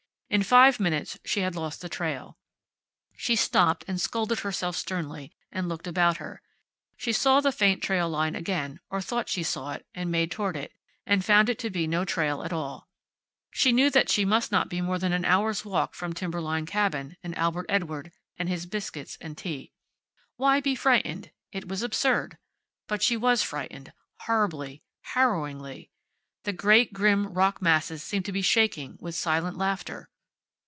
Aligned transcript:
In 0.31 0.43
five 0.43 0.79
minutes 0.79 1.19
she 1.25 1.41
had 1.41 1.57
lost 1.57 1.81
the 1.81 1.89
trail. 1.89 2.37
She 3.17 3.35
stopped, 3.35 3.83
and 3.85 3.99
scolded 3.99 4.39
herself 4.39 4.77
sternly, 4.77 5.33
and 5.51 5.67
looked 5.67 5.87
about 5.87 6.19
her. 6.19 6.41
She 6.95 7.11
saw 7.11 7.41
the 7.41 7.51
faint 7.51 7.83
trail 7.83 8.07
line 8.09 8.33
again, 8.33 8.79
or 8.89 9.01
thought 9.01 9.27
she 9.27 9.43
saw 9.43 9.73
it, 9.73 9.85
and 9.93 10.09
made 10.09 10.31
toward 10.31 10.55
it, 10.55 10.71
and 11.05 11.25
found 11.25 11.49
it 11.49 11.59
to 11.59 11.69
be 11.69 11.85
no 11.85 12.05
trail 12.05 12.43
at 12.43 12.53
all. 12.53 12.87
She 13.51 13.73
knew 13.73 13.89
that 13.89 14.07
she 14.07 14.23
must 14.23 14.51
be 14.51 14.55
not 14.55 14.73
more 14.85 14.97
than 14.97 15.11
an 15.11 15.25
hour's 15.25 15.65
walk 15.65 15.93
from 15.93 16.13
Timberline 16.13 16.65
Cabin, 16.65 17.17
and 17.21 17.37
Albert 17.37 17.65
Edward, 17.67 18.13
and 18.39 18.47
his 18.47 18.65
biscuits 18.65 19.17
and 19.19 19.37
tea. 19.37 19.73
Why 20.37 20.61
be 20.61 20.75
frightened? 20.75 21.31
It 21.51 21.67
was 21.67 21.83
absurd. 21.83 22.37
But 22.87 23.03
she 23.03 23.17
was 23.17 23.43
frightened, 23.43 23.91
horribly, 24.21 24.81
harrowingly. 25.13 25.91
The 26.43 26.53
great, 26.53 26.93
grim 26.93 27.33
rock 27.33 27.61
masses 27.61 28.01
seemed 28.01 28.23
to 28.23 28.31
be 28.31 28.41
shaking 28.41 28.95
with 29.01 29.13
silent 29.15 29.57
laughter. 29.57 30.07